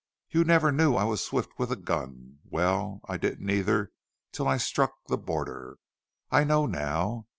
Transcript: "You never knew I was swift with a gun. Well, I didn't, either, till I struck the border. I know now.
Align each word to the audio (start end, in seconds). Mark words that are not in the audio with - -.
"You 0.31 0.43
never 0.43 0.71
knew 0.71 0.95
I 0.95 1.03
was 1.03 1.23
swift 1.23 1.59
with 1.59 1.71
a 1.71 1.75
gun. 1.75 2.39
Well, 2.43 3.01
I 3.07 3.17
didn't, 3.17 3.47
either, 3.51 3.91
till 4.31 4.47
I 4.47 4.57
struck 4.57 4.95
the 5.05 5.15
border. 5.19 5.77
I 6.31 6.43
know 6.43 6.65
now. 6.65 7.27